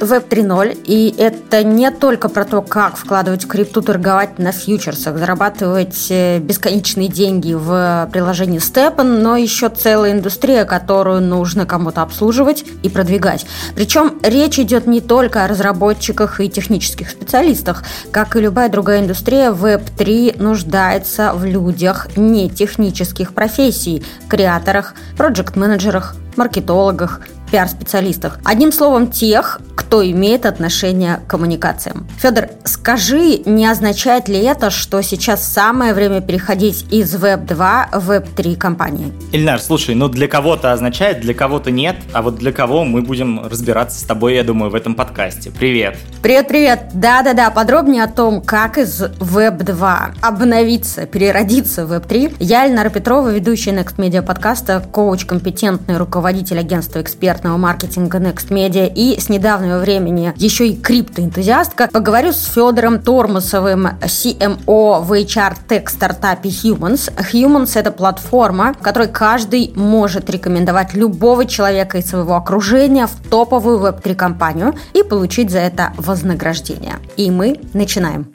[0.00, 5.18] Web 3.0, и это не только про то, как вкладывать в крипту, торговать на фьючерсах,
[5.18, 12.64] зарабатывать э, бесконечные деньги в приложении Stepan, но еще целая индустрия, которую нужно кому-то обслуживать
[12.82, 13.46] и продвигать.
[13.74, 17.84] Причем речь идет не только о разработчиках и технических специалистах.
[18.10, 26.16] Как и любая другая индустрия, Web 3 нуждается в людях не технических профессий, креаторах, проект-менеджерах,
[26.36, 27.20] маркетологах,
[27.50, 28.38] пиар-специалистах.
[28.44, 32.08] Одним словом, тех, кто имеет отношение к коммуникациям.
[32.18, 38.10] Федор, скажи, не означает ли это, что сейчас самое время переходить из Web 2 в
[38.10, 39.12] Web 3 компании?
[39.32, 43.46] Ильнар, слушай, ну для кого-то означает, для кого-то нет, а вот для кого мы будем
[43.46, 45.50] разбираться с тобой, я думаю, в этом подкасте.
[45.50, 45.96] Привет!
[46.22, 46.88] Привет-привет!
[46.94, 52.90] Да-да-да, подробнее о том, как из Web 2 обновиться, переродиться в Web 3, я, Ильнара
[52.90, 57.00] Петрова, ведущая Next Media подкаста, коуч, компетентный руководитель агентства
[57.36, 63.86] экспертного маркетинга Next Media и с недавнего времени еще и криптоэнтузиастка, поговорю с Федором Тормусовым,
[64.00, 67.12] CMO в HR-тек-стартапе Humans.
[67.32, 73.78] Humans– это платформа, в которой каждый может рекомендовать любого человека из своего окружения в топовую
[73.80, 76.96] веб-3 компанию и получить за это вознаграждение.
[77.18, 78.32] И мы начинаем.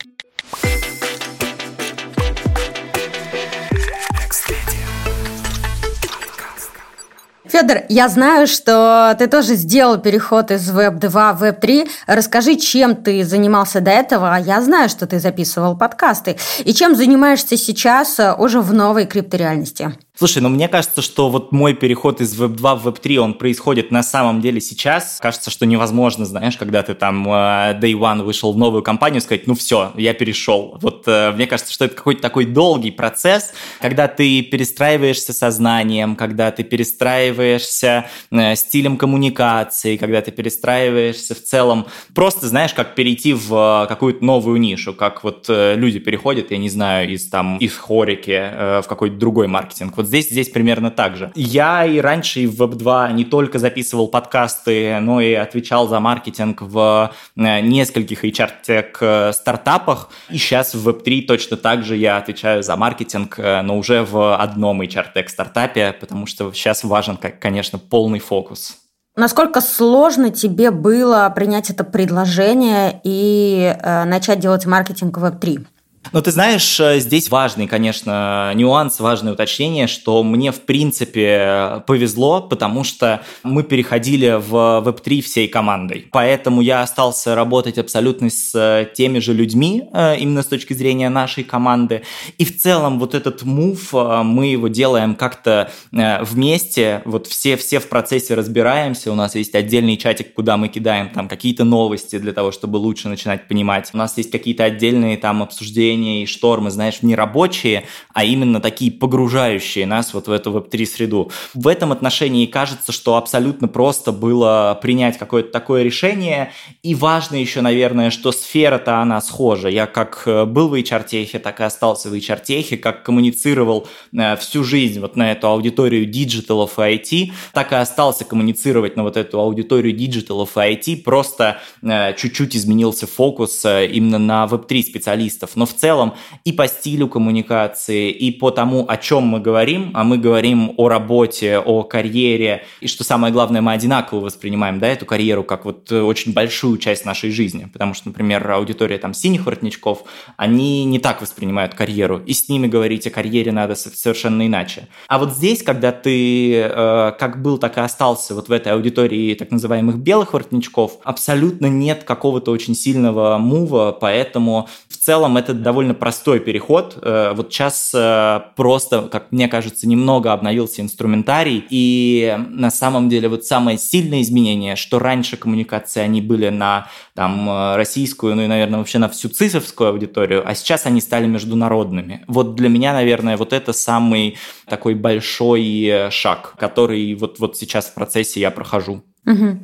[7.62, 11.88] Федор, я знаю, что ты тоже сделал переход из Web 2 в Web 3.
[12.08, 14.36] Расскажи, чем ты занимался до этого.
[14.44, 16.38] Я знаю, что ты записывал подкасты.
[16.66, 19.94] И чем занимаешься сейчас э, уже в новой криптореальности?
[20.22, 23.34] Слушай, ну мне кажется, что вот мой переход из Web 2 в Web 3, он
[23.34, 25.18] происходит на самом деле сейчас.
[25.20, 29.48] Кажется, что невозможно, знаешь, когда ты там uh, Day One вышел в новую компанию, сказать,
[29.48, 30.78] ну все, я перешел.
[30.80, 36.52] Вот uh, мне кажется, что это какой-то такой долгий процесс, когда ты перестраиваешься сознанием, когда
[36.52, 41.88] ты перестраиваешься uh, стилем коммуникации, когда ты перестраиваешься в целом.
[42.14, 47.10] Просто, знаешь, как перейти в какую-то новую нишу, как вот люди переходят, я не знаю,
[47.10, 48.52] из там, из хорики
[48.84, 49.98] в какой-то другой маркетинг.
[49.98, 51.32] Вот здесь, здесь примерно так же.
[51.36, 56.62] Я и раньше и в Web2 не только записывал подкасты, но и отвечал за маркетинг
[56.62, 60.10] в э, нескольких HR-тек э, стартапах.
[60.30, 64.36] И сейчас в Web3 точно так же я отвечаю за маркетинг, э, но уже в
[64.36, 68.78] одном HR-тек стартапе, потому что сейчас важен, конечно, полный фокус.
[69.16, 75.66] Насколько сложно тебе было принять это предложение и э, начать делать маркетинг в Web3?
[76.14, 82.42] Ну, ты знаешь, э, здесь важный, конечно, нюанс, важное уточнение, что мне, в принципе, повезло,
[82.42, 86.08] потому что мы переходили в Web3 всей командой.
[86.12, 91.08] Поэтому я остался работать абсолютно с э, теми же людьми, э, именно с точки зрения
[91.08, 92.02] нашей команды.
[92.38, 97.88] И в целом вот этот мув, мы его делаем как-то вместе, вот все, все в
[97.88, 102.52] процессе разбираемся, у нас есть отдельный чатик, куда мы кидаем там какие-то новости для того,
[102.52, 103.90] чтобы лучше начинать понимать.
[103.94, 108.92] У нас есть какие-то отдельные там обсуждения и штормы, знаешь, не рабочие, а именно такие
[108.92, 111.32] погружающие нас вот в эту Web3 среду.
[111.54, 116.52] В этом отношении кажется, что абсолютно просто было принять какое-то такое решение.
[116.84, 119.70] И важно еще, наверное, что сфера-то она схожа.
[119.70, 123.88] Я как э, был в HR-tech е, так и остался в HR-tech е, как коммуницировал
[124.14, 129.04] э, всю жизнь вот на эту аудиторию диджиталов и IT, так и остался коммуницировать на
[129.04, 135.52] вот эту аудиторию диджиталов и IT, просто э, чуть-чуть изменился фокус именно на Web3 специалистов.
[135.56, 136.14] Но в целом
[136.46, 140.88] и по стилю коммуникации, и по тому, о чем мы говорим, а мы говорим о
[140.88, 145.92] работе, о карьере, и что самое главное, мы одинаково воспринимаем, да, эту карьеру как вот
[145.92, 150.04] э, очень большую часть нашей жизни, потому что, например, аудитория там синих воротничков,
[150.38, 154.88] они не так воспринимают карьеру, и с ними говорить о карьере надо совершенно иначе.
[155.08, 159.34] А вот здесь, когда ты э, как был, так и остался вот в этой аудитории
[159.34, 165.94] так называемых белых воротничков, абсолютно нет какого-то очень сильного мува, поэтому в целом это довольно
[165.94, 167.00] простой переход.
[167.02, 173.30] Э, вот сейчас э, просто, как мне кажется, немного обновился инструментарий, и на самом деле
[173.30, 178.48] вот самое сильное изменение, что раньше коммуникации, они были на там, э, российскую, ну и,
[178.48, 182.26] наверное, вообще на всю цифровскую аудиторию, а сейчас они стали международными.
[182.28, 184.38] Вот для меня, наверное, вот это самый
[184.68, 189.04] такой большой шаг, который вот, вот сейчас в процессе я прохожу.
[189.26, 189.60] Угу.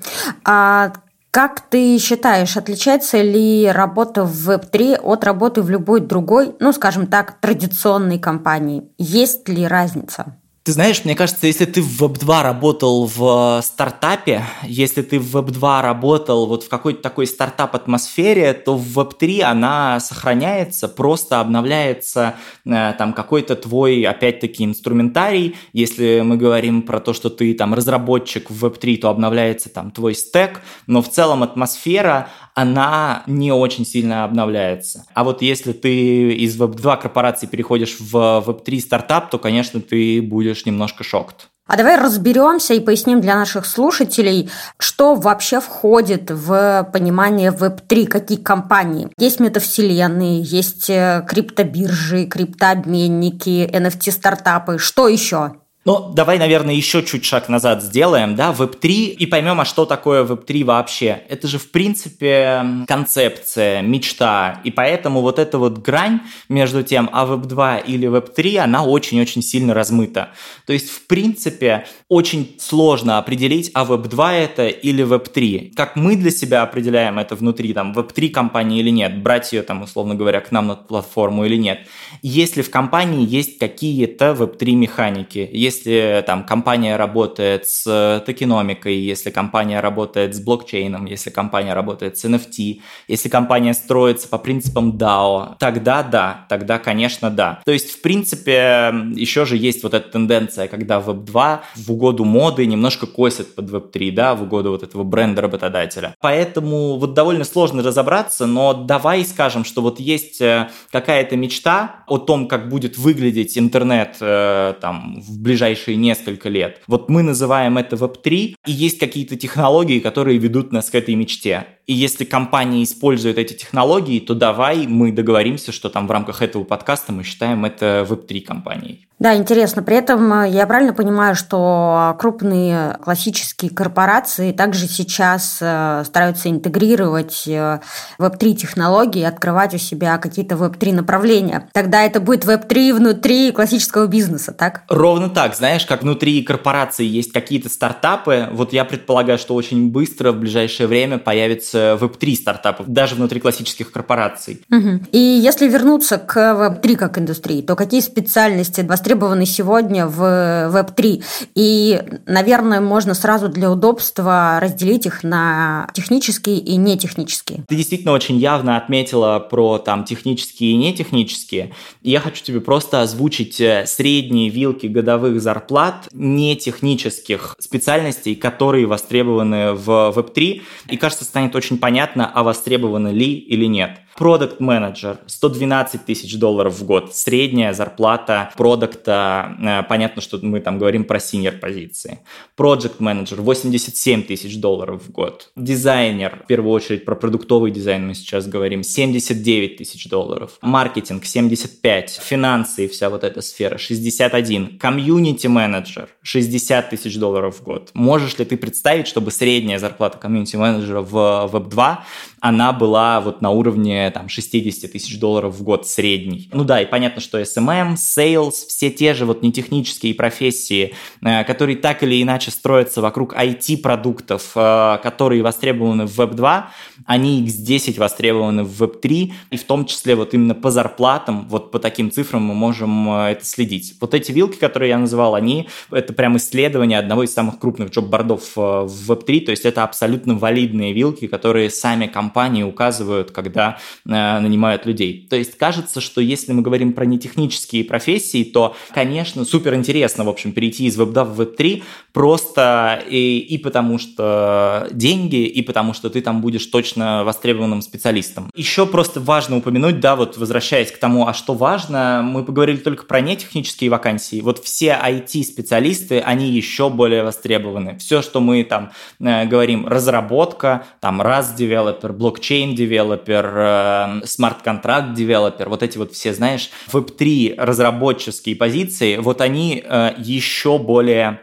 [0.46, 0.94] А
[1.38, 7.06] как ты считаешь, отличается ли работа в Web3 от работы в любой другой, ну, скажем
[7.06, 8.90] так, традиционной компании?
[8.98, 10.36] Есть ли разница?
[10.68, 15.82] Ты знаешь, мне кажется, если ты в Web2 работал в стартапе, если ты в Web2
[15.82, 22.36] работал вот в какой-то такой стартап-атмосфере, то в Web3 она сохраняется, просто обновляется
[22.66, 25.56] э, там какой-то твой, опять-таки, инструментарий.
[25.72, 30.16] Если мы говорим про то, что ты там разработчик в Web3, то обновляется там твой
[30.16, 35.06] стек, но в целом атмосфера, она не очень сильно обновляется.
[35.14, 40.66] А вот если ты из Web2 корпорации переходишь в Web3 стартап, то, конечно, ты будешь
[40.66, 41.50] немножко шокт.
[41.68, 44.50] А давай разберемся и поясним для наших слушателей,
[44.80, 49.10] что вообще входит в понимание Web3, какие компании.
[49.20, 54.80] Есть метавселенные, есть э, криптобиржи, криптообменники, NFT-стартапы.
[54.80, 55.58] Что еще?
[55.88, 60.26] Ну, давай, наверное, еще чуть шаг назад сделаем, да, Web3, и поймем, а что такое
[60.26, 61.22] Web3 вообще.
[61.30, 66.20] Это же, в принципе, концепция, мечта, и поэтому вот эта вот грань
[66.50, 70.32] между тем, а Web2 или Web3, она очень-очень сильно размыта.
[70.66, 75.74] То есть, в принципе, очень сложно определить, а Web2 это или Web3.
[75.74, 79.84] Как мы для себя определяем это внутри, там, Web3 компании или нет, брать ее, там,
[79.84, 81.88] условно говоря, к нам на платформу или нет.
[82.22, 89.30] Если в компании есть какие-то Web3 механики, если если там компания работает с токеномикой, если
[89.30, 95.56] компания работает с блокчейном, если компания работает с NFT, если компания строится по принципам DAO,
[95.60, 97.62] тогда да, тогда, конечно, да.
[97.66, 102.66] То есть, в принципе, еще же есть вот эта тенденция, когда Web2 в угоду моды
[102.66, 106.16] немножко косит под Web3, да, в угоду вот этого бренда работодателя.
[106.22, 112.18] Поэтому вот довольно сложно разобраться, но давай скажем, что вот есть э, какая-то мечта о
[112.18, 116.82] том, как будет выглядеть интернет э, там в ближайшее ближайшие несколько лет.
[116.88, 121.66] Вот мы называем это Web3, и есть какие-то технологии, которые ведут нас к этой мечте.
[121.88, 126.66] И если компания использует эти технологии, то давай мы договоримся, что там в рамках этого
[126.66, 129.08] подкаста мы считаем это Web3 компанией.
[129.20, 129.82] Да, интересно.
[129.82, 137.48] При этом э, я правильно понимаю, что крупные классические корпорации также сейчас э, стараются интегрировать
[137.48, 141.68] Web3 э, технологии, открывать у себя какие-то Web3 направления.
[141.74, 144.84] Тогда это будет Web3 внутри классического бизнеса, так?
[144.88, 145.56] Ровно так.
[145.56, 150.86] Знаешь, как внутри корпорации есть какие-то стартапы, вот я предполагаю, что очень быстро в ближайшее
[150.86, 154.62] время появится Web3 стартапов, даже внутри классических корпораций.
[154.72, 155.08] Угу.
[155.12, 161.24] И если вернуться к Web3 как индустрии, то какие специальности востребованы сегодня в Web3.
[161.56, 167.64] И, наверное, можно сразу для удобства разделить их на технические и нетехнические.
[167.68, 171.74] Ты действительно очень явно отметила про там технические и нетехнические.
[172.02, 179.74] И я хочу тебе просто озвучить э, средние вилки годовых зарплат нетехнических специальностей, которые востребованы
[179.74, 180.62] в Web3.
[180.90, 184.00] И кажется, станет очень понятно, а востребованы ли или нет.
[184.18, 187.16] Продукт менеджер 112 тысяч долларов в год.
[187.16, 192.22] Средняя зарплата продукта, э, понятно, что мы там говорим про senior позиции.
[192.58, 195.52] Project менеджер 87 тысяч долларов в год.
[195.56, 200.58] Дизайнер, в первую очередь про продуктовый дизайн мы сейчас говорим, 79 тысяч долларов.
[200.62, 202.20] Маркетинг 75.
[202.24, 204.80] Финансы и вся вот эта сфера 61.
[204.80, 207.92] Комьюнити менеджер 60 тысяч долларов в год.
[207.94, 211.98] Можешь ли ты представить, чтобы средняя зарплата комьюнити менеджера в Web2
[212.40, 216.50] она была вот на уровне там 60 тысяч долларов в год средний.
[216.54, 221.78] Ну да, и понятно, что SMM, Sales, все те же вот нетехнические профессии, э, которые
[221.78, 226.64] так или иначе строятся вокруг IT-продуктов, э, которые востребованы в Web2,
[227.06, 231.80] они X10 востребованы в Web3, и в том числе вот именно по зарплатам, вот по
[231.80, 233.96] таким цифрам мы можем э, это следить.
[234.00, 238.56] Вот эти вилки, которые я называл, они, это прям исследование одного из самых крупных джоб-бордов
[238.56, 245.28] в Web3, то есть это абсолютно валидные вилки, которые сами компании указывают, когда нанимают людей.
[245.30, 250.30] То есть кажется, что если мы говорим про нетехнические профессии, то, конечно, супер интересно, в
[250.30, 251.84] общем, перейти из веб в веб-3
[252.18, 258.50] просто и, и потому что деньги, и потому что ты там будешь точно востребованным специалистом.
[258.56, 263.06] Еще просто важно упомянуть, да, вот возвращаясь к тому, а что важно, мы поговорили только
[263.06, 264.42] про нетехнические вакансии.
[264.42, 268.00] Вот все IT-специалисты, они еще более востребованы.
[268.00, 276.14] Все, что мы там э, говорим, разработка, там Rust developer, блокчейн-developer, smart-contract-developer, вот эти вот
[276.14, 281.42] все, знаешь, Web3 разработческие позиции, вот они э, еще более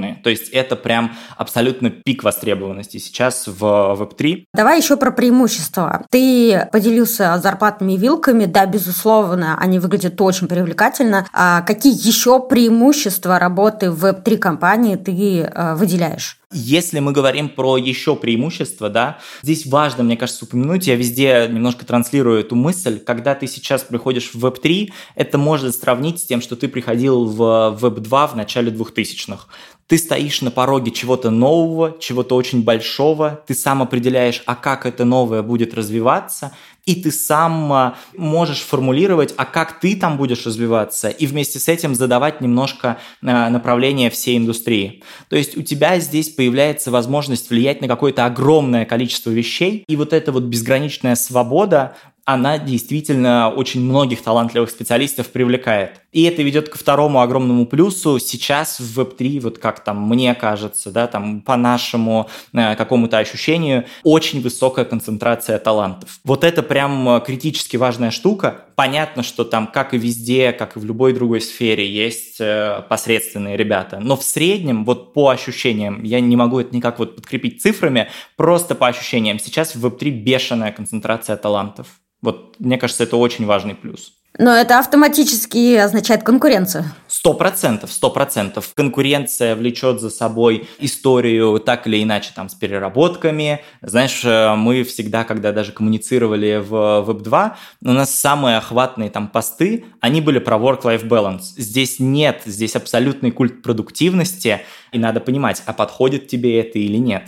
[0.00, 0.16] востребованные.
[0.22, 4.44] То есть это прям абсолютно пик востребованности сейчас в Web3.
[4.54, 6.04] Давай еще про преимущества.
[6.10, 11.26] Ты поделился зарплатными вилками, да, безусловно, они выглядят очень привлекательно.
[11.32, 16.39] А какие еще преимущества работы в Web3 компании ты э, выделяешь?
[16.52, 21.86] Если мы говорим про еще преимущества, да, здесь важно, мне кажется, упомянуть, я везде немножко
[21.86, 26.56] транслирую эту мысль, когда ты сейчас приходишь в Web3, это можно сравнить с тем, что
[26.56, 29.46] ты приходил в Web2 в начале 2000-х.
[29.86, 35.04] Ты стоишь на пороге чего-то нового, чего-то очень большого, ты сам определяешь, а как это
[35.04, 36.50] новое будет развиваться,
[36.90, 41.68] и ты сам а, можешь формулировать, а как ты там будешь развиваться, и вместе с
[41.68, 45.04] этим задавать немножко а, направление всей индустрии.
[45.28, 50.12] То есть у тебя здесь появляется возможность влиять на какое-то огромное количество вещей, и вот
[50.12, 51.94] эта вот безграничная свобода
[52.24, 55.99] она действительно очень многих талантливых специалистов привлекает.
[56.12, 58.18] И это ведет ко второму огромному плюсу.
[58.18, 63.84] Сейчас в Web3, вот как там мне кажется, да, там по нашему э, какому-то ощущению,
[64.02, 66.18] очень высокая концентрация талантов.
[66.24, 68.64] Вот это прям э, критически важная штука.
[68.74, 73.56] Понятно, что там, как и везде, как и в любой другой сфере, есть э, посредственные
[73.56, 74.00] ребята.
[74.00, 78.74] Но в среднем, вот по ощущениям, я не могу это никак вот подкрепить цифрами, просто
[78.74, 81.86] по ощущениям, сейчас в Web3 бешеная концентрация талантов.
[82.22, 84.12] Вот мне кажется, это очень важный плюс.
[84.40, 86.84] Но это автоматически означает конкуренцию.
[87.08, 88.72] Сто процентов, сто процентов.
[88.74, 93.60] Конкуренция влечет за собой историю так или иначе там с переработками.
[93.82, 96.72] Знаешь, э, мы всегда, когда даже коммуницировали в
[97.06, 97.50] Web2,
[97.82, 101.52] у нас самые охватные там посты, они были про work-life balance.
[101.58, 107.24] Здесь нет, здесь абсолютный культ продуктивности, и надо понимать, а подходит тебе это или нет.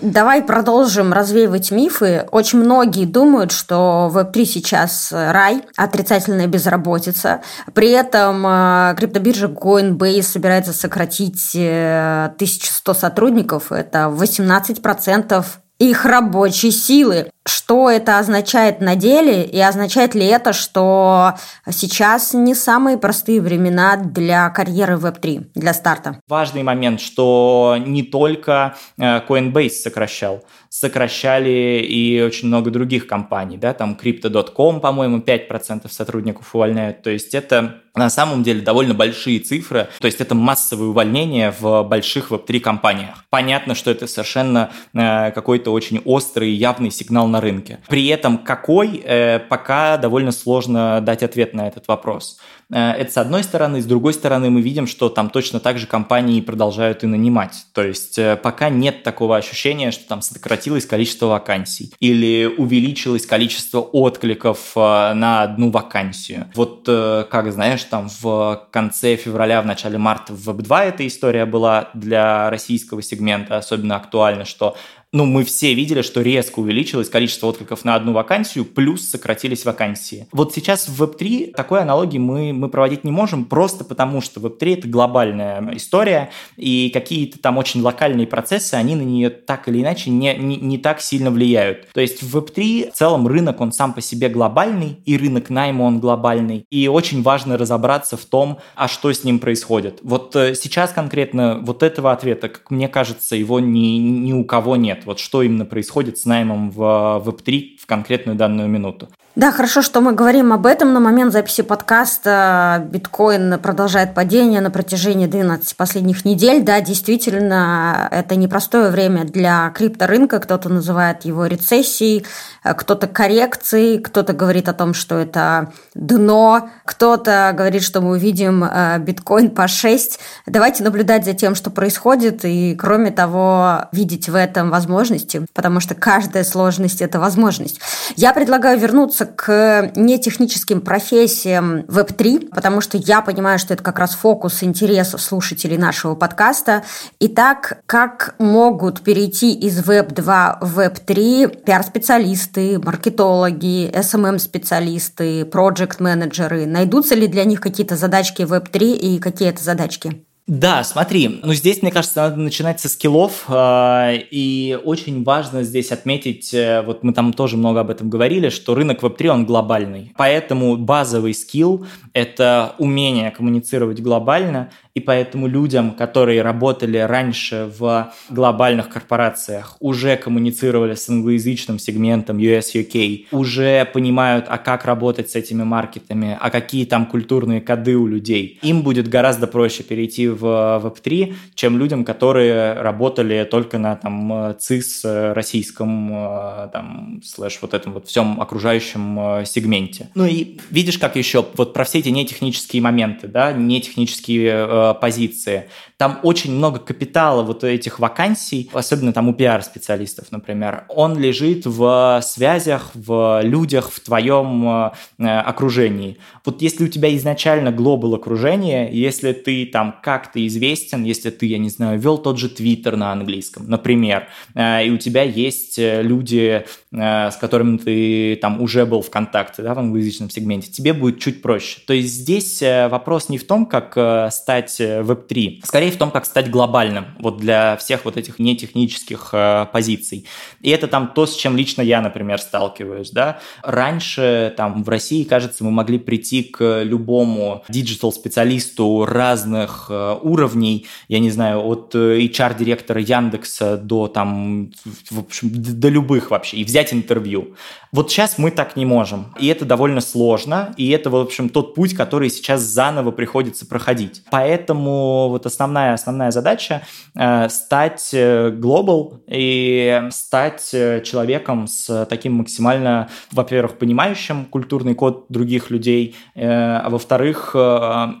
[0.00, 2.24] Давай продолжим развеивать мифы.
[2.30, 7.42] Очень многие думают, что Web3 сейчас рай, отрицательная безработица.
[7.74, 13.72] При этом э, криптобиржа Coinbase собирается сократить 1100 э, сотрудников.
[13.72, 15.44] Это 18%
[15.78, 17.30] их рабочей силы.
[17.46, 21.34] Что это означает на деле и означает ли это, что
[21.70, 26.20] сейчас не самые простые времена для карьеры Web3, для старта?
[26.28, 33.72] Важный момент, что не только э, Coinbase сокращал, сокращали и очень много других компаний, да,
[33.72, 39.88] там Crypto.com, по-моему, 5% сотрудников увольняют, то есть это на самом деле довольно большие цифры,
[39.98, 43.24] то есть это массовые увольнения в больших веб-3 компаниях.
[43.28, 47.78] Понятно, что это совершенно э, какой-то очень острый явный сигнал на рынке.
[47.88, 52.38] При этом какой, э, пока довольно сложно дать ответ на этот вопрос.
[52.70, 53.80] Э, это с одной стороны.
[53.80, 57.66] С другой стороны, мы видим, что там точно так же компании продолжают и нанимать.
[57.72, 63.80] То есть э, пока нет такого ощущения, что там сократилось количество вакансий или увеличилось количество
[63.80, 66.50] откликов на одну вакансию.
[66.54, 71.90] Вот как знаешь, там в конце февраля, в начале марта в Web2 эта история была
[71.94, 74.76] для российского сегмента особенно актуальна, что
[75.10, 80.28] ну, мы все видели, что резко увеличилось количество откликов на одну вакансию, плюс сократились вакансии.
[80.32, 84.78] Вот сейчас в Web3 такой аналогии мы, мы проводить не можем, просто потому что Web3—
[84.78, 90.10] это глобальная история, и какие-то там очень локальные процессы, они на нее так или иначе
[90.10, 91.88] не, не, не так сильно влияют.
[91.94, 95.84] То есть в Web3 в целом рынок, он сам по себе глобальный, и рынок найма,
[95.84, 100.00] он глобальный, и очень важно разобраться в том, а что с ним происходит.
[100.02, 104.76] Вот э, сейчас конкретно вот этого ответа, как мне кажется, его ни, ни у кого
[104.76, 105.06] нет нет.
[105.06, 109.08] Вот что именно происходит с наймом в Web3 в конкретную данную минуту.
[109.38, 110.92] Да, хорошо, что мы говорим об этом.
[110.92, 116.64] На момент записи подкаста биткоин продолжает падение на протяжении 12 последних недель.
[116.64, 120.40] Да, действительно, это непростое время для крипторынка.
[120.40, 122.26] Кто-то называет его рецессией,
[122.64, 128.98] кто-то коррекцией, кто-то говорит о том, что это дно, кто-то говорит, что мы увидим э,
[128.98, 130.18] биткоин по 6.
[130.46, 135.94] Давайте наблюдать за тем, что происходит, и, кроме того, видеть в этом возможности, потому что
[135.94, 137.80] каждая сложность– это возможность.
[138.16, 144.14] Я предлагаю вернуться к нетехническим профессиям Web3, потому что я понимаю, что это как раз
[144.14, 146.84] фокус интереса слушателей нашего подкаста.
[147.20, 156.66] Итак, как могут перейти из Web2 в Web3 пиар-специалисты, маркетологи, SMM-специалисты, проект-менеджеры?
[156.66, 160.27] Найдутся ли для них какие-то задачки в Web3 и какие это задачки?
[160.48, 165.92] Да, смотри, ну здесь, мне кажется, надо начинать со скиллов, э, и очень важно здесь
[165.92, 170.14] отметить, э, вот мы там тоже много об этом говорили, что рынок Web3, он глобальный,
[170.16, 178.88] поэтому базовый скилл– это умение коммуницировать глобально, и поэтому людям, которые работали раньше в глобальных
[178.88, 186.36] корпорациях, уже коммуницировали с англоязычным сегментом US-UK, уже понимают, а как работать с этими маркетами,
[186.40, 191.78] а какие там культурные коды у людей, им будет гораздо проще перейти в Web3, чем
[191.78, 199.44] людям, которые работали только на там ЦИС российском, там, слэш вот этом вот всем окружающем
[199.46, 200.08] сегменте.
[200.16, 205.68] Ну и видишь, как еще вот про все эти нетехнические моменты, да, нетехнические позиции.
[205.96, 210.84] Там очень много капитала вот этих вакансий, особенно там у пиар-специалистов, например.
[210.88, 214.90] Он лежит в связях, в людях, в твоем э,
[215.26, 216.18] окружении.
[216.44, 221.58] Вот если у тебя изначально глобал окружение, если ты там как-то известен, если ты, я
[221.58, 226.02] не знаю, вел тот же Твиттер на английском, например, э, и у тебя есть э,
[226.02, 231.20] люди, с которыми ты там уже был в контакте, да, в англоязычном сегменте, тебе будет
[231.20, 231.80] чуть проще.
[231.86, 236.50] То есть здесь вопрос не в том, как стать Web3, скорее в том, как стать
[236.50, 239.34] глобальным вот для всех вот этих нетехнических
[239.72, 240.26] позиций.
[240.60, 243.40] И это там то, с чем лично я, например, сталкиваюсь, да.
[243.62, 251.18] Раньше там в России, кажется, мы могли прийти к любому диджитал-специалисту разных э, уровней, я
[251.18, 254.70] не знаю, от э, HR-директора Яндекса до там,
[255.10, 257.54] в общем, до любых вообще, и взять интервью.
[257.92, 261.74] Вот сейчас мы так не можем, и это довольно сложно, и это, в общем, тот
[261.74, 264.22] путь, который сейчас заново приходится проходить.
[264.30, 266.82] Поэтому вот основная, основная задача
[267.14, 268.14] э, стать
[268.58, 276.88] глобал и стать человеком с таким максимально, во-первых, понимающим культурный код других людей, э, а
[276.90, 277.58] во-вторых, э,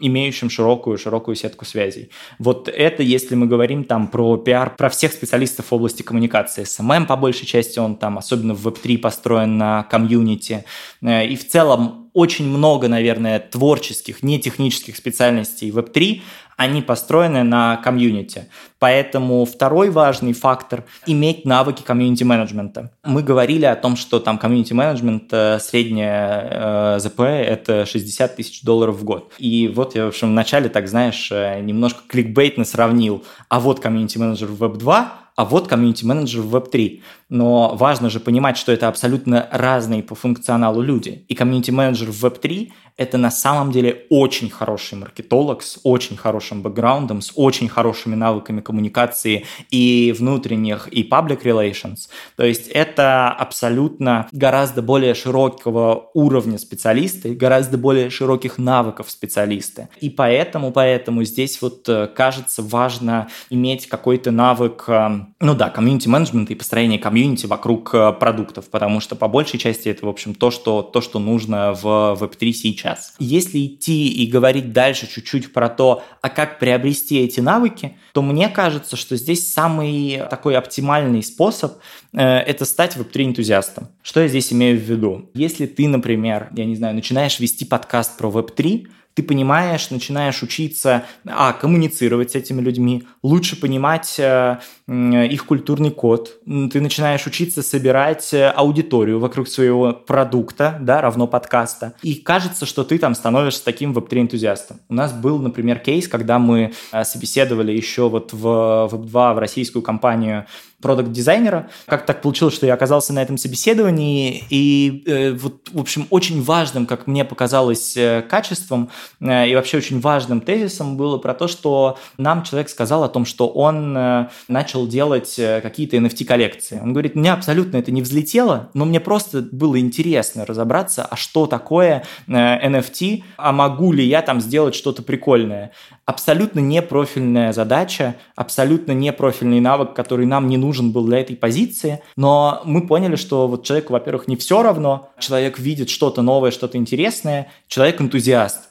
[0.00, 2.10] имеющим широкую, широкую сетку связей.
[2.38, 6.64] Вот это, если мы говорим там про пиар, про всех специалистов в области коммуникации.
[6.64, 10.64] SMM, по большей части, он там, особенно в Web3, построен на комьюнити.
[11.02, 16.22] Э, и в целом очень много, наверное, творческих, не технических специальностей Web3,
[16.58, 18.48] они построены на комьюнити.
[18.80, 22.90] Поэтому второй важный фактор– иметь навыки комьюнити-менеджмента.
[23.04, 28.96] Мы говорили о том, что там комьюнити-менеджмент, э, средняя э, ЗП– это 60 тысяч долларов
[28.96, 29.32] в год.
[29.38, 34.48] И вот я, в общем, вначале, так знаешь, э, немножко кликбейтно сравнил, а вот комьюнити-менеджер
[34.48, 35.06] в Web2,
[35.38, 37.00] а вот комьюнити-менеджер в Web3.
[37.28, 41.24] Но важно же понимать, что это абсолютно разные по функционалу люди.
[41.28, 47.20] И комьюнити-менеджер в Web3– это на самом деле очень хороший маркетолог с очень хорошим бэкграундом,
[47.20, 52.08] с очень хорошими навыками коммуникации и внутренних, и public relations.
[52.34, 59.88] То есть это абсолютно гораздо более широкого уровня специалисты, гораздо более широких навыков специалисты.
[60.00, 66.50] И поэтому, поэтому здесь вот э, кажется важно иметь какой-то навык э, ну да, комьюнити-менеджмент
[66.50, 70.50] и построение комьюнити вокруг э, продуктов, потому что по большей части это, в общем, то,
[70.50, 73.14] что, то, что нужно в Web3 сейчас.
[73.18, 78.48] Если идти и говорить дальше чуть-чуть про то, а как приобрести эти навыки, то мне
[78.48, 81.78] кажется, что здесь самый такой оптимальный способ
[82.12, 83.88] э, это стать Web3-энтузиастом.
[84.02, 85.30] Что я здесь имею в виду?
[85.34, 91.04] Если ты, например, я не знаю, начинаешь вести подкаст про Web3, ты понимаешь, начинаешь учиться,
[91.26, 98.32] а, коммуницировать с этими людьми, лучше понимать э, их культурный код, ты начинаешь учиться собирать
[98.32, 103.92] э, аудиторию вокруг своего продукта, да, равно подкаста, и кажется, что ты там становишься таким
[103.92, 104.78] веб-3 энтузиастом.
[104.88, 109.82] У нас был, например, кейс, когда мы э, собеседовали еще вот в Web2 в российскую
[109.82, 110.46] компанию
[110.80, 111.68] продукт-дизайнера.
[111.86, 116.42] Как так получилось, что я оказался на этом собеседовании, и э, вот, в общем, очень
[116.42, 121.48] важным, как мне показалось, э, качеством э, и вообще очень важным тезисом было про то,
[121.48, 126.78] что нам человек сказал о том, что он э, начал делать э, какие-то NFT-коллекции.
[126.80, 131.46] Он говорит, мне абсолютно это не взлетело, но мне просто было интересно разобраться, а что
[131.46, 135.72] такое э, NFT, а могу ли я там сделать что-то прикольное.
[136.06, 142.02] Абсолютно непрофильная задача, абсолютно непрофильный навык, который нам не нужен нужен был для этой позиции,
[142.16, 146.76] но мы поняли, что вот человеку, во-первых, не все равно, человек видит что-то новое, что-то
[146.76, 148.68] интересное, человек энтузиаст,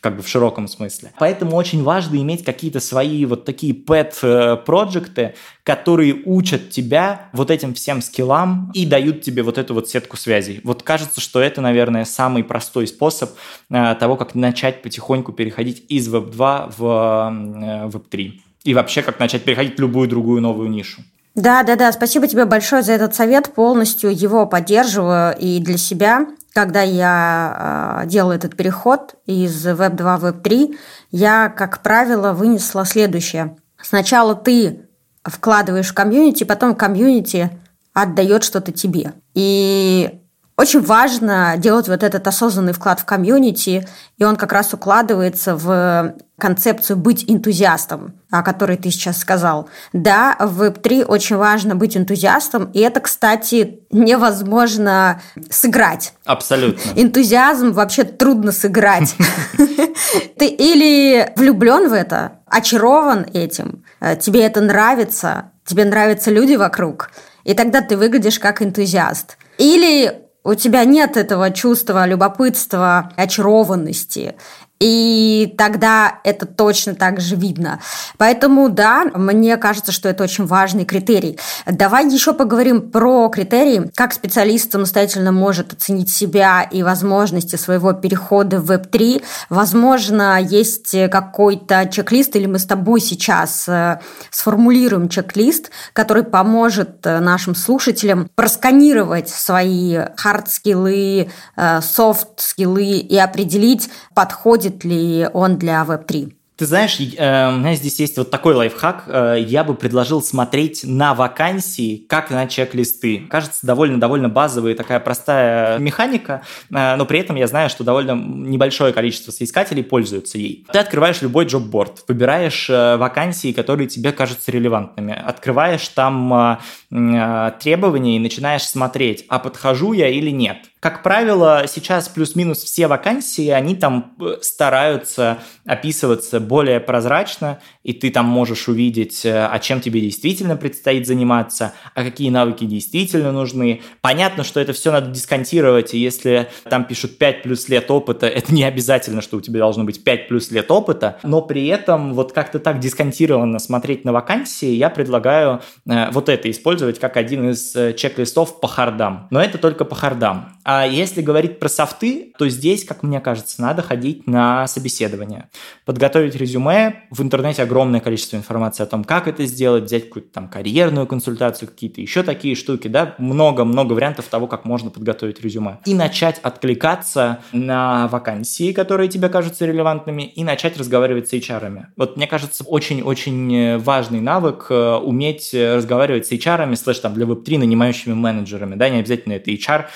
[0.00, 1.12] как бы в широком смысле.
[1.18, 8.00] Поэтому очень важно иметь какие-то свои вот такие pet-проекты, которые учат тебя вот этим всем
[8.00, 10.60] скиллам и дают тебе вот эту вот сетку связей.
[10.64, 13.30] Вот кажется, что это, наверное, самый простой способ
[13.70, 18.40] э, того, как начать потихоньку переходить из Web2 в э, Web3.
[18.64, 21.02] И вообще, как начать переходить в любую другую новую нишу.
[21.34, 21.90] Да, да, да.
[21.92, 23.52] Спасибо тебе большое за этот совет.
[23.54, 26.26] Полностью его поддерживаю и для себя.
[26.52, 30.78] Когда я э, делаю этот переход из Web 2 в Web 3,
[31.10, 33.56] я, как правило, вынесла следующее.
[33.82, 34.88] Сначала ты
[35.24, 37.50] вкладываешь в комьюнити, потом комьюнити
[37.92, 39.14] отдает что-то тебе.
[39.34, 40.20] И
[40.56, 43.88] очень важно делать вот этот осознанный вклад в комьюнити,
[44.18, 49.68] и он как раз укладывается в концепцию быть энтузиастом, о которой ты сейчас сказал.
[49.92, 56.14] Да, в Web3 очень важно быть энтузиастом, и это, кстати, невозможно сыграть.
[56.24, 56.90] Абсолютно.
[57.00, 59.16] Энтузиазм вообще трудно сыграть.
[60.38, 67.10] Ты или влюблен в это, очарован этим, э, тебе это нравится, тебе нравятся люди вокруг,
[67.44, 69.36] и тогда ты выглядишь как энтузиаст.
[69.58, 74.36] Или у тебя нет этого чувства любопытства, очарованности,
[74.80, 77.80] и тогда это точно так же видно.
[78.18, 81.38] Поэтому, да, мне кажется, что это очень важный критерий.
[81.64, 88.60] Давай еще поговорим про критерии, как специалист самостоятельно может оценить себя и возможности своего перехода
[88.60, 89.24] в Web3.
[89.48, 97.20] Возможно, есть какой-то чек-лист, или мы с тобой сейчас э, сформулируем чек-лист, который поможет э,
[97.20, 106.32] нашим слушателям просканировать свои хард-скиллы, софт-скиллы э, и определить, подходит подходит ли он для Web3?
[106.56, 109.04] Ты знаешь, э, у меня здесь есть вот такой лайфхак.
[109.08, 113.26] Э, я бы предложил смотреть на вакансии, как на чек-листы.
[113.28, 118.92] Кажется, довольно-довольно базовая такая простая механика, э, но при этом я знаю, что довольно небольшое
[118.92, 120.64] количество соискателей пользуются ей.
[120.72, 128.20] Ты открываешь любой job board, выбираешь вакансии, которые тебе кажутся релевантными, открываешь там требования и
[128.20, 130.58] начинаешь смотреть, а подхожу я или нет.
[130.84, 138.10] Как правило, сейчас плюс-минус все вакансии, они там э, стараются описываться более прозрачно, и ты
[138.10, 143.80] там можешь увидеть, э, а чем тебе действительно предстоит заниматься, а какие навыки действительно нужны.
[144.02, 148.52] Понятно, что это все надо дисконтировать, и если там пишут 5 плюс лет опыта, это
[148.52, 152.32] не обязательно, что у тебя должно быть 5 плюс лет опыта, но при этом вот
[152.32, 157.72] как-то так дисконтированно смотреть на вакансии, я предлагаю э, вот это использовать как один из
[157.96, 159.28] чек-листов по хардам.
[159.30, 160.50] Но это только по хардам.
[160.62, 165.48] А если говорить про софты, то здесь, как мне кажется, надо ходить на собеседование,
[165.84, 167.04] подготовить резюме.
[167.10, 171.68] В интернете огромное количество информации о том, как это сделать, взять какую-то там карьерную консультацию,
[171.68, 175.78] какие-то еще такие штуки, да, много-много вариантов того, как можно подготовить резюме.
[175.84, 181.62] И начать откликаться на вакансии, которые тебе кажутся релевантными, и начать разговаривать с HR.
[181.64, 181.86] -ами.
[181.96, 187.58] Вот мне кажется, очень-очень важный навык э, уметь разговаривать с HR, слэш там для веб-3
[187.58, 189.86] нанимающими менеджерами, да, не обязательно это HR,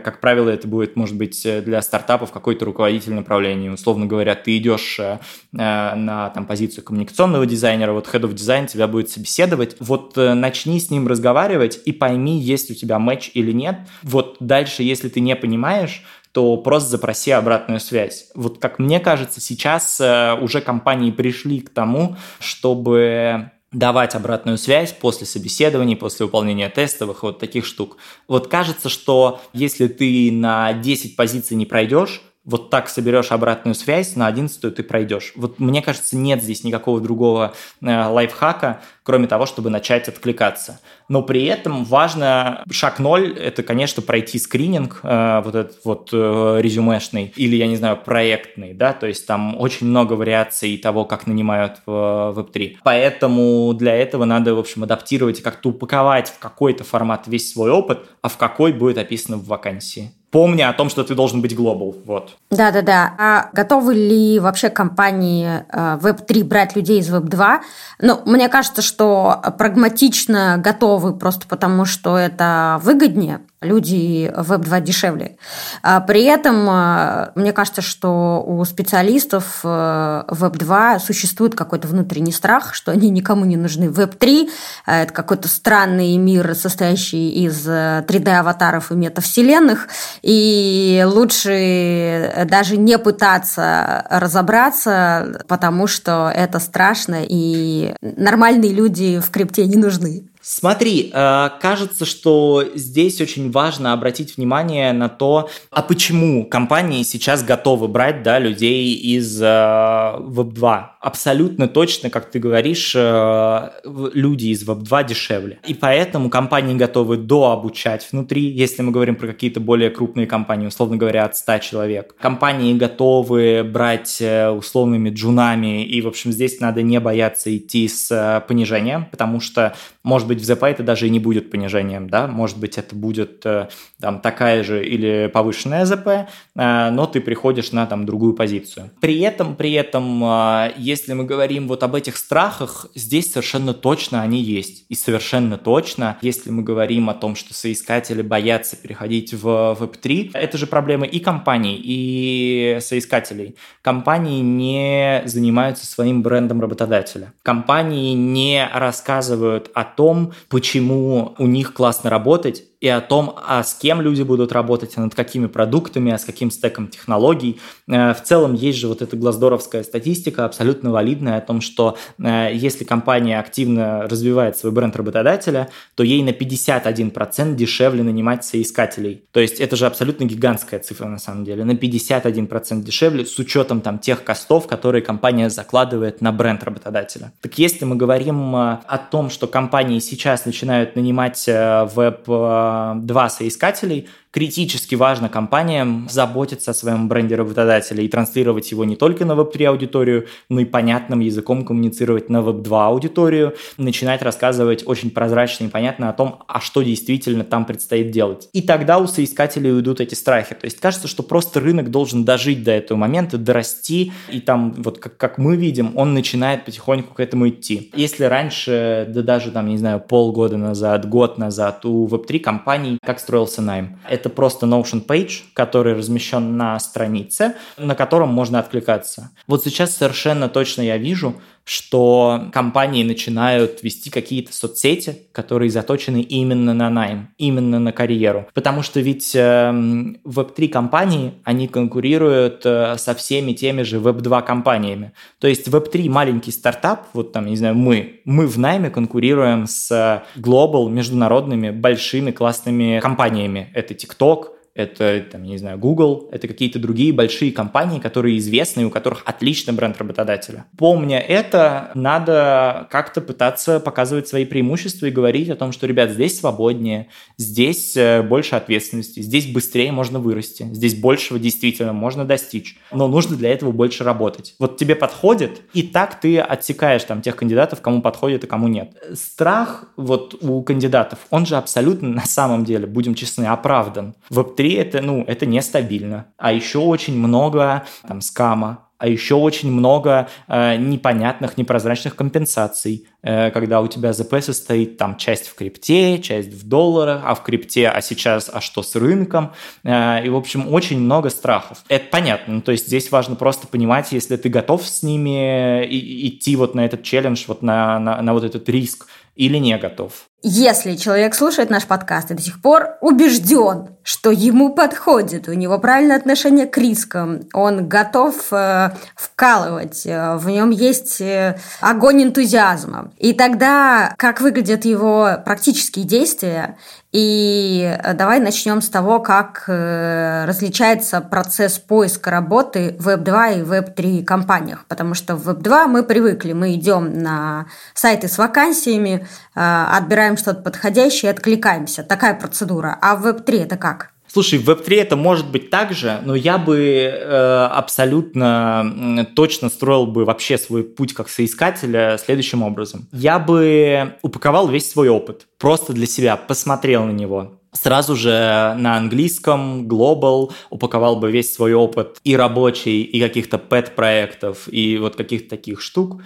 [0.00, 3.70] как правило, это будет, может быть, э, для стартапов какой-то руководитель направления.
[3.70, 5.18] Условно говоря, ты идешь э,
[5.52, 9.76] э, на там, позицию коммуникационного дизайнера, вот head of design тебя будет собеседовать.
[9.80, 13.78] Вот начни с ним разговаривать и пойми, есть у тебя матч или нет.
[14.02, 18.30] Вот дальше, если ты не понимаешь, то просто запроси обратную связь.
[18.34, 20.00] Вот как мне кажется, сейчас
[20.40, 27.38] уже компании пришли к тому, чтобы давать обратную связь после собеседований, после выполнения тестовых, вот
[27.38, 27.98] таких штук.
[28.28, 34.16] Вот кажется, что если ты на 10 позиций не пройдешь, вот так соберешь обратную связь,
[34.16, 35.32] на 11 ты пройдешь.
[35.34, 40.80] Вот мне кажется, нет здесь никакого другого э, лайфхака, кроме того, чтобы начать откликаться.
[41.08, 46.58] Но при этом важно, шаг ноль, это, конечно, пройти скрининг, э, вот этот вот э,
[46.60, 51.26] резюмешный, или, я не знаю, проектный, да, то есть там очень много вариаций того, как
[51.26, 52.76] нанимают в Web3.
[52.84, 57.70] Поэтому для этого надо, в общем, адаптировать и как-то упаковать в какой-то формат весь свой
[57.70, 61.54] опыт, а в какой будет описано в вакансии помня о том, что ты должен быть
[61.54, 61.94] глобал.
[62.06, 62.34] Вот.
[62.50, 63.14] Да-да-да.
[63.18, 67.60] А готовы ли вообще компании э, Web3 брать людей из Web2?
[68.00, 75.36] Ну, мне кажется, что прагматично готовы просто потому, что это выгоднее люди Web2 дешевле.
[75.82, 82.74] А при этом, а, мне кажется, что у специалистов Web2 э, существует какой-то внутренний страх,
[82.74, 83.84] что они никому не нужны.
[83.84, 84.50] Web3–
[84.86, 89.88] это какой-то странный мир, состоящий из 3D-аватаров э, и метавселенных,
[90.22, 99.66] и лучше даже не пытаться разобраться, потому что это страшно, и нормальные люди в крипте
[99.66, 100.24] не нужны.
[100.46, 107.42] Смотри, э, кажется, что здесь очень важно обратить внимание на то, а почему компании сейчас
[107.42, 110.84] готовы брать да, людей из э, Web2.
[111.00, 113.70] Абсолютно точно, как ты говоришь, э,
[114.12, 115.60] люди из Web2 дешевле.
[115.66, 120.98] И поэтому компании готовы дообучать внутри, если мы говорим про какие-то более крупные компании, условно
[120.98, 122.16] говоря, от 100 человек.
[122.20, 129.06] Компании готовы брать условными джунами, и, в общем, здесь надо не бояться идти с понижением,
[129.10, 132.58] потому что, может быть, быть, в ЗП это даже и не будет понижением, да, может
[132.58, 133.68] быть, это будет э,
[134.00, 138.90] там такая же или повышенная ЗП, э, но ты приходишь на там другую позицию.
[139.00, 144.22] При этом, при этом, э, если мы говорим вот об этих страхах, здесь совершенно точно
[144.22, 144.86] они есть.
[144.88, 150.58] И совершенно точно, если мы говорим о том, что соискатели боятся переходить в Web3, это
[150.58, 153.56] же проблемы и компаний, и соискателей.
[153.82, 157.32] Компании не занимаются своим брендом работодателя.
[157.42, 163.72] Компании не рассказывают о том, почему у них классно работать, и о том, а с
[163.72, 167.58] кем люди будут работать, а над какими продуктами, а с каким стеком технологий.
[167.88, 172.50] Э, в целом есть же вот эта глаздоровская статистика, абсолютно валидная, о том, что э,
[172.52, 179.24] если компания активно развивает свой бренд работодателя, то ей на 51% дешевле нанимать соискателей.
[179.32, 181.64] То есть это же абсолютно гигантская цифра на самом деле.
[181.64, 187.32] На 51% дешевле с учетом там тех костов, которые компания закладывает на бренд работодателя.
[187.40, 190.13] Так если мы говорим э, о том, что компании сейчас
[190.46, 198.68] начинают нанимать веб два соискателей, критически важно компаниям заботиться о своем бренде работодателя и транслировать
[198.72, 204.22] его не только на Web3 аудиторию, но и понятным языком коммуницировать на Web2 аудиторию, начинать
[204.22, 208.48] рассказывать очень прозрачно и понятно о том, а что действительно там предстоит делать.
[208.52, 210.56] И тогда у соискателей уйдут эти страхи.
[210.56, 214.98] То есть кажется, что просто рынок должен дожить до этого момента, дорасти, и там, вот
[214.98, 217.92] как, как мы видим, он начинает потихоньку к этому идти.
[217.94, 223.20] Если раньше, да даже там, не знаю, полгода назад, год назад у Web3 компаний как
[223.20, 224.00] строился найм?
[224.08, 229.30] Это это просто Notion Page, который размещен на странице, на котором можно откликаться.
[229.46, 231.34] Вот сейчас совершенно точно я вижу,
[231.64, 238.46] что компании начинают вести какие-то соцсети, которые заточены именно на найм, именно на карьеру.
[238.54, 245.12] Потому что ведь э, Web3 компании, они конкурируют э, со всеми теми же Web2 компаниями.
[245.38, 250.22] То есть Web3 маленький стартап, вот там, не знаю, мы, мы в найме конкурируем с
[250.36, 253.70] глобал, международными, большими классными компаниями.
[253.74, 258.84] Это TikTok, это, там, не знаю, Google, это какие-то другие большие компании, которые известны и
[258.84, 260.66] у которых отличный бренд работодателя.
[260.76, 266.40] Помня это, надо как-то пытаться показывать свои преимущества и говорить о том, что, ребят, здесь
[266.40, 267.08] свободнее,
[267.38, 273.36] здесь э, больше ответственности, здесь быстрее можно вырасти, здесь большего действительно можно достичь, но нужно
[273.36, 274.56] для этого больше работать.
[274.58, 278.96] Вот тебе подходит, и так ты отсекаешь там тех кандидатов, кому подходит и кому нет.
[279.12, 284.14] Страх вот у кандидатов, он же абсолютно на самом деле, будем честны, оправдан.
[284.28, 286.26] В Web3 это, ну, это нестабильно.
[286.36, 293.80] А еще очень много там скама, а еще очень много э, непонятных, непрозрачных компенсаций, когда
[293.80, 298.00] у тебя ЗП состоит там часть в крипте, часть в долларах, а в крипте, а
[298.00, 301.84] сейчас, а что с рынком, э, и, в общем, очень много страхов.
[301.88, 305.84] Это понятно, ну, то есть здесь важно просто понимать, если ты готов с ними
[306.28, 309.06] идти вот на этот челлендж, вот на, на, на вот этот риск,
[309.36, 310.28] или не готов.
[310.42, 315.78] Если человек слушает наш подкаст и до сих пор убежден, что ему подходит, у него
[315.78, 323.12] правильное отношение к рискам, он готов э, вкалывать, э, в нем есть э, огонь энтузиазма.
[323.18, 326.76] И тогда, как выглядят его практические действия
[327.12, 333.62] и э, давай начнем с того, как э, различается процесс поиска работы в Web2 и
[333.62, 334.84] Web3 компаниях.
[334.88, 340.62] Потому что в Web2 мы привыкли, мы идем на сайты с вакансиями, э, отбираем что-то
[340.62, 342.02] подходящее откликаемся.
[342.02, 342.98] Такая процедура.
[343.00, 344.13] А в Web3 это как?
[344.26, 350.06] Слушай, в Web3 это может быть так же, но я бы э, абсолютно точно строил
[350.06, 353.06] бы вообще свой путь как соискателя следующим образом.
[353.12, 358.30] Я бы упаковал весь свой опыт просто для себя, посмотрел на него, сразу же
[358.78, 365.16] на английском Global упаковал бы весь свой опыт и рабочий, и каких-то пэт-проектов, и вот
[365.16, 366.22] каких-то таких штук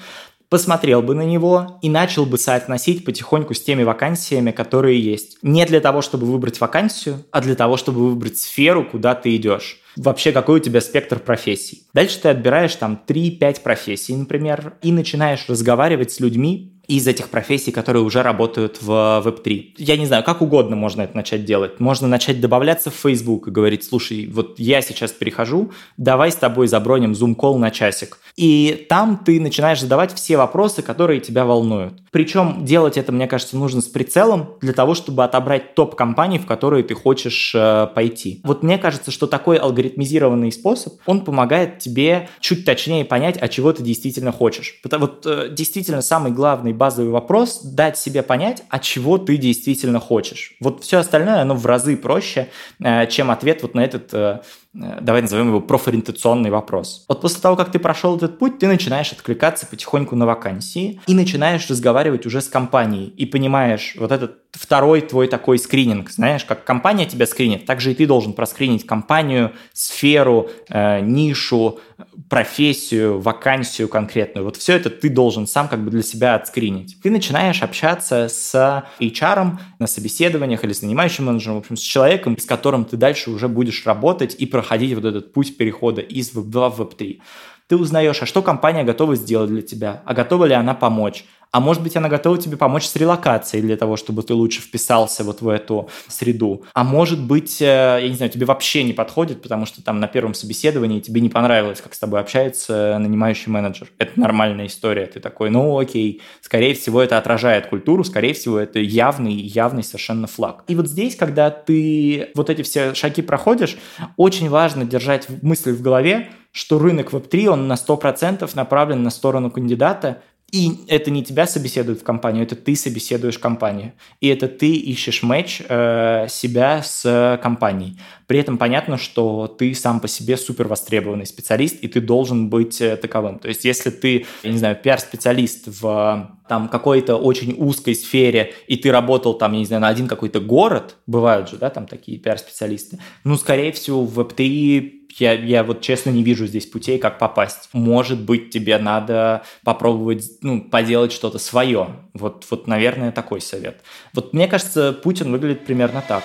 [0.48, 5.38] посмотрел бы на него и начал бы соотносить потихоньку с теми вакансиями, которые есть.
[5.42, 9.80] Не для того, чтобы выбрать вакансию, а для того, чтобы выбрать сферу, куда ты идешь.
[9.96, 11.82] Вообще, какой у тебя спектр профессий.
[11.92, 17.70] Дальше ты отбираешь там 3-5 профессий, например, и начинаешь разговаривать с людьми, из этих профессий,
[17.70, 19.74] которые уже работают в Web3.
[19.76, 21.80] Я не знаю, как угодно можно это начать делать.
[21.80, 26.66] Можно начать добавляться в Facebook и говорить, слушай, вот я сейчас перехожу, давай с тобой
[26.66, 28.18] заброним Zoom-колл на часик.
[28.36, 31.94] И там ты начинаешь задавать все вопросы, которые тебя волнуют.
[32.10, 36.46] Причем делать это, мне кажется, нужно с прицелом для того, чтобы отобрать топ компаний, в
[36.46, 38.40] которые ты хочешь э, пойти.
[38.44, 43.72] Вот мне кажется, что такой алгоритмизированный способ, он помогает тебе чуть точнее понять, а чего
[43.74, 44.80] ты действительно хочешь.
[44.90, 50.54] Вот э, действительно самый главный базовый вопрос– дать себе понять, от чего ты действительно хочешь.
[50.60, 52.48] Вот все остальное, оно в разы проще,
[52.82, 54.40] э, чем ответ вот на этот э,
[54.74, 57.04] Э, давай назовем его профориентационный вопрос.
[57.08, 61.14] Вот после того, как ты прошел этот путь, ты начинаешь откликаться потихоньку на вакансии и
[61.14, 66.64] начинаешь разговаривать уже с компанией и понимаешь вот этот второй твой такой скрининг, знаешь, как
[66.64, 71.80] компания тебя скринит, так же и ты должен проскринить компанию, сферу, нишу,
[72.28, 74.44] профессию, вакансию конкретную.
[74.44, 76.96] Вот все это ты должен сам как бы для себя отскринить.
[77.02, 82.36] Ты начинаешь общаться с HR на собеседованиях или с нанимающим менеджером, в общем, с человеком,
[82.38, 86.70] с которым ты дальше уже будешь работать и проходить вот этот путь перехода из Web2
[86.70, 87.20] в Web3.
[87.68, 91.60] Ты узнаешь, а что компания готова сделать для тебя, а готова ли она помочь, а
[91.60, 95.40] может быть, она готова тебе помочь с релокацией для того, чтобы ты лучше вписался вот
[95.40, 96.64] в эту среду.
[96.74, 100.08] А может быть, э, я не знаю, тебе вообще не подходит, потому что там на
[100.08, 103.88] первом собеседовании тебе не понравилось, как с тобой общается нанимающий менеджер.
[103.98, 105.06] Это нормальная история.
[105.06, 110.26] Ты такой, ну окей, скорее всего, это отражает культуру, скорее всего, это явный, явный совершенно
[110.26, 110.64] флаг.
[110.68, 113.76] И вот здесь, когда ты вот эти все шаги проходишь,
[114.16, 119.50] очень важно держать мысль в голове, что рынок Web3, он на 100% направлен на сторону
[119.50, 123.92] кандидата, и это не тебя собеседуют в компанию, это ты собеседуешь компанию.
[124.20, 127.98] И это ты ищешь матч э, себя с компанией.
[128.26, 132.80] При этом понятно, что ты сам по себе супер востребованный специалист, и ты должен быть
[132.80, 133.38] э, таковым.
[133.38, 138.76] То есть, если ты, я не знаю, пиар-специалист в там какой-то очень узкой сфере, и
[138.76, 142.18] ты работал там, я не знаю, на один какой-то город, бывают же, да, там такие
[142.18, 147.18] пиар-специалисты, ну, скорее всего, в Web3 я, я вот честно не вижу здесь путей, как
[147.18, 147.68] попасть.
[147.72, 151.88] Может быть, тебе надо попробовать, ну, поделать что-то свое.
[152.14, 153.80] Вот, вот, наверное, такой совет.
[154.12, 156.24] Вот мне кажется, путь он выглядит примерно так.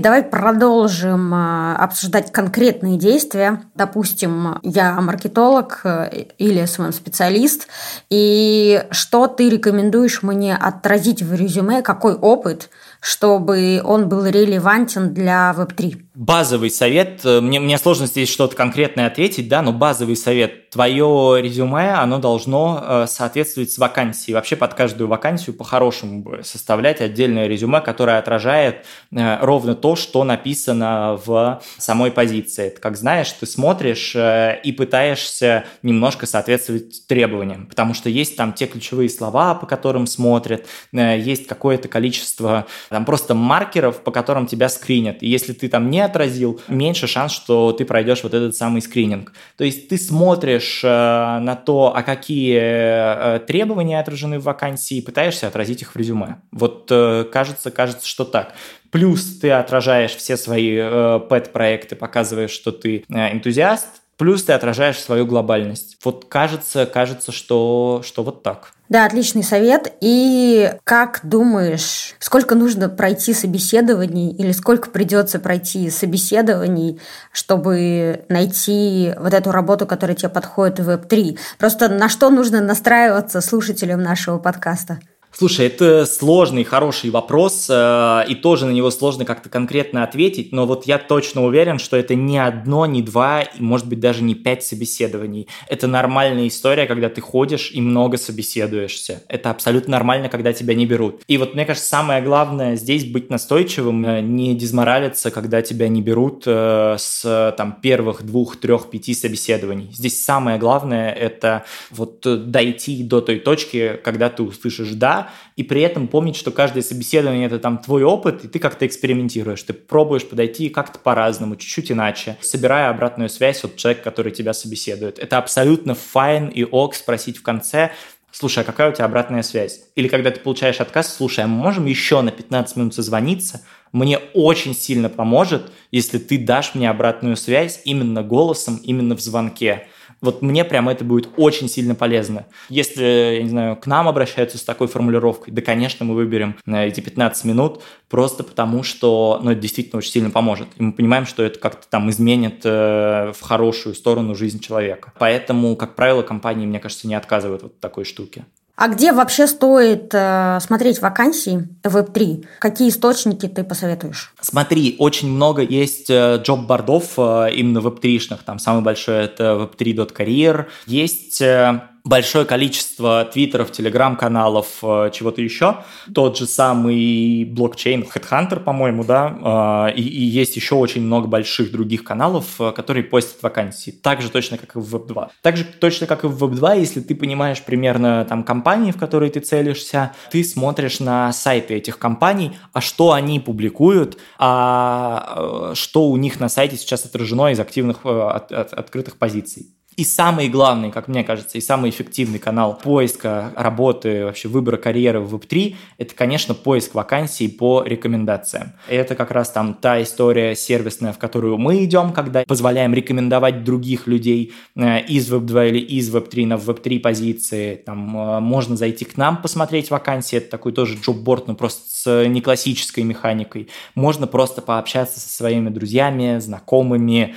[0.00, 3.60] Давай продолжим а, обсуждать конкретные действия.
[3.74, 7.68] Допустим, я маркетолог э, или SMM-специалист,
[8.08, 15.54] и что ты рекомендуешь мне отразить в резюме, какой опыт, чтобы он был релевантен для
[15.56, 16.02] Web3?
[16.14, 21.40] Базовый совет, э, мне, мне сложно здесь что-то конкретное ответить, да, но базовый совет, твое
[21.40, 24.34] резюме, оно должно э, соответствовать с вакансией.
[24.34, 31.18] Вообще под каждую вакансию по-хорошему составлять отдельное резюме, которое отражает э, ровно то, что написано
[31.24, 32.66] в самой позиции.
[32.66, 38.66] Это, как знаешь, ты смотришь и пытаешься немножко соответствовать требованиям, потому что есть там те
[38.66, 45.22] ключевые слова, по которым смотрят, есть какое-то количество там просто маркеров, по которым тебя скринят.
[45.22, 49.32] И если ты там не отразил, меньше шанс, что ты пройдешь вот этот самый скрининг.
[49.56, 55.02] То есть ты смотришь э, на то, а какие э, требования отражены в вакансии, и
[55.02, 56.40] пытаешься отразить их в резюме.
[56.50, 58.54] Вот э, кажется, кажется, что так.
[58.90, 63.86] Плюс ты отражаешь все свои э, пэт-проекты, показываешь, что ты э, энтузиаст,
[64.20, 65.96] плюс ты отражаешь свою глобальность.
[66.04, 68.72] Вот кажется, кажется, что, что вот так.
[68.90, 69.94] Да, отличный совет.
[70.02, 77.00] И как думаешь, сколько нужно пройти собеседований или сколько придется пройти собеседований,
[77.32, 81.38] чтобы найти вот эту работу, которая тебе подходит в Web3?
[81.56, 85.00] Просто на что нужно настраиваться слушателям нашего подкаста?
[85.32, 90.66] Слушай, это сложный, хороший вопрос, э, и тоже на него сложно как-то конкретно ответить, но
[90.66, 94.34] вот я точно уверен, что это не одно, не два, и, может быть, даже не
[94.34, 95.46] пять собеседований.
[95.68, 99.22] Это нормальная история, когда ты ходишь и много собеседуешься.
[99.28, 101.22] Это абсолютно нормально, когда тебя не берут.
[101.28, 106.02] И вот мне кажется, самое главное здесь быть настойчивым, э, не дизморалиться, когда тебя не
[106.02, 109.90] берут э, с там первых двух, трех, пяти собеседований.
[109.92, 115.19] Здесь самое главное это вот дойти до той точки, когда ты услышишь «да»,
[115.56, 119.62] и при этом помнить, что каждое собеседование– это там твой опыт, и ты как-то экспериментируешь,
[119.62, 125.18] ты пробуешь подойти как-то по-разному, чуть-чуть иначе, собирая обратную связь от человека, который тебя собеседует.
[125.18, 127.92] Это абсолютно файн и ок спросить в конце,
[128.32, 129.82] слушай, а какая у тебя обратная связь?
[129.96, 133.62] Или когда ты получаешь отказ, слушай, а мы можем еще на 15 минут созвониться?
[133.92, 139.88] Мне очень сильно поможет, если ты дашь мне обратную связь именно голосом, именно в звонке.
[140.20, 142.46] Вот мне прям это будет очень сильно полезно.
[142.68, 143.02] Если,
[143.36, 147.00] я не знаю, к нам обращаются с такой формулировкой, да, конечно, мы выберем э, эти
[147.00, 150.68] 15 минут, просто потому что, ну, это действительно очень сильно поможет.
[150.76, 155.12] И мы понимаем, что это как-то там изменит э, в хорошую сторону жизнь человека.
[155.18, 158.44] Поэтому, как правило, компании, мне кажется, не отказывают вот такой штуке.
[158.80, 162.46] А где вообще стоит э, смотреть вакансии Web3?
[162.60, 164.32] Какие источники ты посоветуешь?
[164.40, 168.38] Смотри, очень много есть э, джоб-бордов э, именно веб-3-шных.
[168.42, 170.64] Там самый большой это web3.career.
[170.86, 175.78] Есть э, большое количество твиттеров, телеграм-каналов, э, чего-то еще.
[176.14, 181.70] Тот же самый блокчейн Headhunter, по-моему, да, э, и, и есть еще очень много больших
[181.72, 183.90] других каналов, э, которые постят вакансии.
[183.90, 185.28] Так же точно, как и в Web2.
[185.42, 189.30] Так же точно, как и в Web2, если ты понимаешь примерно там компании, в которые
[189.30, 196.16] ты целишься, ты смотришь на сайты этих компаний, а что они публикуют, а что у
[196.16, 199.74] них на сайте сейчас отражено из активных от, от, открытых позиций.
[199.96, 205.20] И самый главный, как мне кажется, и самый эффективный канал поиска работы, вообще выбора карьеры
[205.20, 208.72] в Web3, это, конечно, поиск вакансий по рекомендациям.
[208.88, 214.06] Это как раз там та история сервисная, в которую мы идем, когда позволяем рекомендовать других
[214.06, 217.74] людей э, из Web2 или из Web3 на Web3 позиции.
[217.74, 222.28] Там э, можно зайти к нам посмотреть вакансии, это такой тоже джобборд, но просто с
[222.28, 223.68] неклассической механикой.
[223.94, 227.34] Можно просто пообщаться со своими друзьями, знакомыми,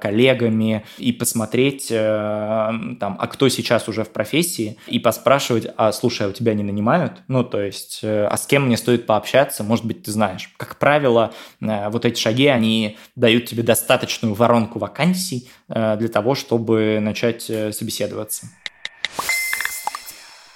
[0.00, 1.94] коллегами и посмотреть, э,
[3.00, 6.62] там, а кто сейчас уже в профессии, и поспрашивать, а слушай, а у тебя не
[6.62, 7.22] нанимают?
[7.28, 9.62] Ну, то есть, э, а с кем мне стоит пообщаться?
[9.62, 10.50] Может быть, ты знаешь.
[10.56, 16.34] Как правило, э, вот эти шаги, они дают тебе достаточную воронку вакансий э, для того,
[16.34, 18.48] чтобы начать э, собеседоваться.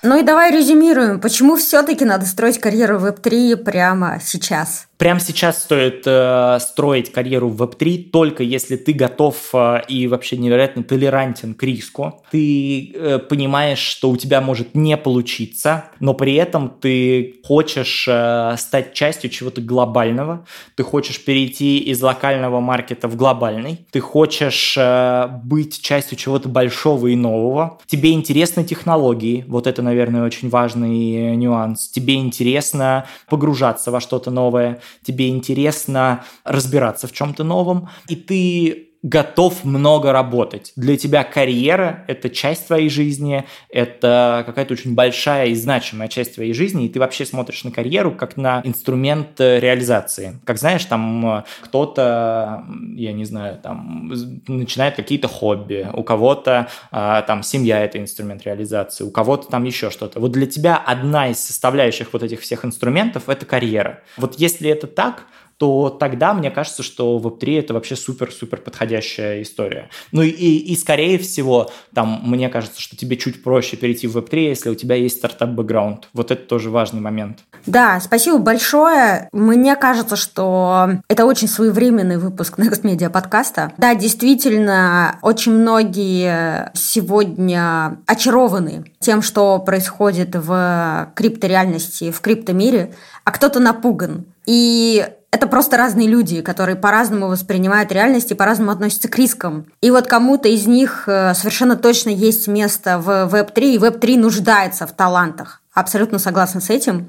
[0.03, 4.86] Ну и давай резюмируем, почему все-таки надо строить карьеру в Web3 прямо сейчас?
[4.99, 10.38] Прямо сейчас стоит э, строить карьеру в Web3 только если ты готов э, и вообще
[10.38, 12.22] невероятно толерантен к риску.
[12.30, 18.55] Ты э, понимаешь, что у тебя может не получиться, но при этом ты хочешь э,
[18.57, 20.47] стать частью чего-то глобального.
[20.76, 23.86] Ты хочешь перейти из локального маркета в глобальный.
[23.90, 27.78] Ты хочешь э, быть частью чего-то большого и нового.
[27.86, 29.44] Тебе интересны технологии.
[29.47, 31.88] Вот это, наверное, очень важный э, нюанс.
[31.88, 39.65] Тебе интересно погружаться во что-то новое тебе интересно разбираться в чем-то новом, и ты готов
[39.65, 40.73] много работать.
[40.75, 46.53] Для тебя карьера– это часть твоей жизни, это какая-то очень большая и значимая часть твоей
[46.53, 50.41] жизни, и ты вообще смотришь на карьеру как на инструмент э, реализации.
[50.45, 52.65] Как знаешь, там э, кто-то,
[52.97, 54.13] я не знаю, там
[54.49, 59.91] начинает какие-то хобби, у кого-то а, там семья– это инструмент реализации, у кого-то там еще
[59.91, 60.19] что-то.
[60.19, 64.01] Вот для тебя одна из составляющих вот этих всех инструментов– это карьера.
[64.17, 65.27] Вот если это так,
[65.59, 69.89] то тогда мне кажется, что Web3 это вообще супер-супер подходящая история.
[70.13, 74.49] Ну и, и, скорее всего, там, мне кажется, что тебе чуть проще перейти в Web3,
[74.49, 76.09] если у тебя есть стартап-бэкграунд.
[76.13, 77.39] Вот это тоже важный момент.
[77.65, 79.29] Да, спасибо большое.
[79.33, 83.73] Мне кажется, что это очень своевременный выпуск Next Media подкаста.
[83.79, 92.95] Да, действительно, очень многие сегодня очарованы тем, что происходит в криптореальности, в криптомире,
[93.25, 94.27] а кто-то напуган.
[94.47, 99.66] И это просто разные люди, которые по-разному воспринимают реальность и по-разному относятся к рискам.
[99.81, 104.87] И вот кому-то из них э, совершенно точно есть место в Web3, и Web3 нуждается
[104.87, 105.62] в талантах.
[105.74, 107.07] Абсолютно согласна с этим.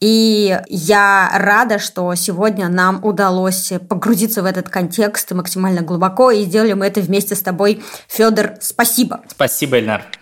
[0.00, 6.72] И я рада, что сегодня нам удалось погрузиться в этот контекст максимально глубоко, и сделали
[6.72, 7.82] мы это вместе с тобой.
[8.08, 9.20] Федор, спасибо.
[9.28, 10.15] Спасибо, Эльнар.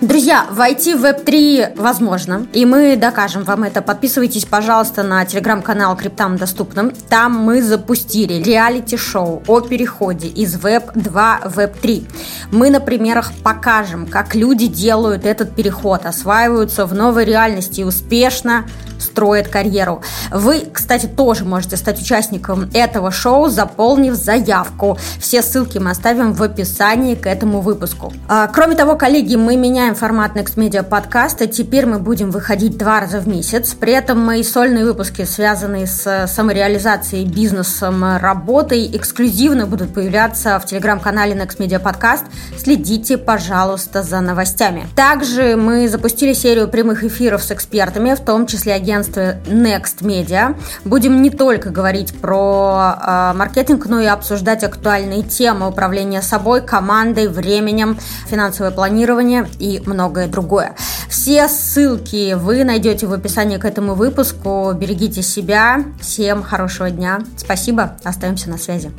[0.00, 3.82] Друзья, войти в Web3 возможно, и мы докажем вам это.
[3.82, 6.90] Подписывайтесь, пожалуйста, на телеграм-канал Криптам Доступным.
[7.10, 12.06] Там мы запустили реалити-шоу о переходе из Web 2 в Web 3.
[12.50, 18.64] Мы на примерах покажем, как люди делают этот переход, осваиваются в новой реальности и успешно
[19.00, 20.02] строят карьеру.
[20.30, 24.98] Вы, кстати, тоже можете стать участником этого шоу, заполнив заявку.
[25.18, 28.12] Все ссылки мы оставим в описании к этому выпуску.
[28.28, 31.46] А, кроме того, коллеги, мы меняем формат Next Media подкаста.
[31.46, 33.74] Теперь мы будем выходить два раза в месяц.
[33.74, 41.34] При этом мои сольные выпуски, связанные с самореализацией, бизнесом, работой, эксклюзивно будут появляться в телеграм-канале
[41.34, 42.24] Next Media Podcast.
[42.58, 44.86] Следите, пожалуйста, за новостями.
[44.96, 50.56] Также мы запустили серию прямых эфиров с экспертами, в том числе агентстве Next Media.
[50.84, 57.28] Будем не только говорить про э, маркетинг, но и обсуждать актуальные темы управления собой, командой,
[57.28, 59.46] временем, финансовое планирование
[59.86, 60.74] многое другое.
[61.08, 64.72] Все ссылки вы найдете в описании к этому выпуску.
[64.72, 65.84] Берегите себя.
[66.00, 67.20] Всем хорошего дня.
[67.36, 67.96] Спасибо.
[68.04, 68.90] Остаемся на связи.